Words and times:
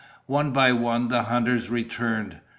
One 0.25 0.49
by 0.49 0.71
one, 0.71 1.09
the 1.09 1.21
hunters 1.25 1.69
returned. 1.69 2.39